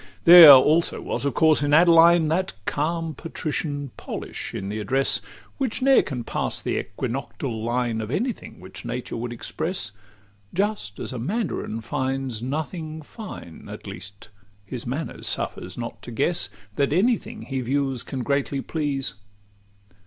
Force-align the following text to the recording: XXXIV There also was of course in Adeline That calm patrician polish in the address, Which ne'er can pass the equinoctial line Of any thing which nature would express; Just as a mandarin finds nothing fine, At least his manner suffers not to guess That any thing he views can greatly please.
XXXIV 0.01 0.23
There 0.23 0.51
also 0.53 0.99
was 0.99 1.25
of 1.25 1.35
course 1.35 1.61
in 1.61 1.75
Adeline 1.75 2.27
That 2.29 2.53
calm 2.65 3.13
patrician 3.13 3.91
polish 3.97 4.51
in 4.51 4.69
the 4.69 4.79
address, 4.79 5.21
Which 5.59 5.83
ne'er 5.83 6.01
can 6.01 6.23
pass 6.23 6.59
the 6.59 6.79
equinoctial 6.79 7.63
line 7.63 8.01
Of 8.01 8.09
any 8.09 8.33
thing 8.33 8.59
which 8.59 8.83
nature 8.83 9.15
would 9.15 9.31
express; 9.31 9.91
Just 10.55 10.97
as 10.97 11.13
a 11.13 11.19
mandarin 11.19 11.81
finds 11.81 12.41
nothing 12.41 13.03
fine, 13.03 13.69
At 13.69 13.85
least 13.85 14.29
his 14.65 14.87
manner 14.87 15.21
suffers 15.21 15.77
not 15.77 16.01
to 16.01 16.09
guess 16.09 16.49
That 16.77 16.91
any 16.93 17.17
thing 17.17 17.43
he 17.43 17.61
views 17.61 18.01
can 18.01 18.23
greatly 18.23 18.59
please. 18.61 19.13